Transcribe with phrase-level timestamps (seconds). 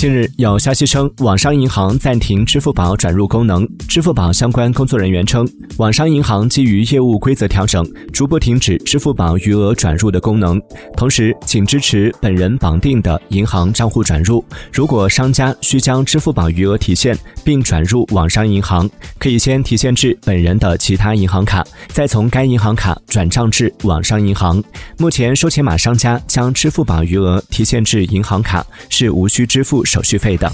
[0.00, 3.68] 近日有消息称，网商银行暂停支付宝转入功能。
[3.86, 10.58] 支付宝相关工作人员称，网商银行基于业务规则调整，逐步停止支付宝余额转入的功能，
[10.96, 14.42] 同时仅支持本人绑定的银行账户转入。
[14.72, 17.14] 如果商家需将支付宝余额提现
[17.44, 18.88] 并转入网商银行，
[19.18, 24.64] 可以先提现至本人的其他银行卡，再从该银行卡转账至网商银行。
[24.96, 29.84] 目前，收钱码商家将支付宝余额提现至银行卡是无需支付。
[29.90, 30.48] 手续费等。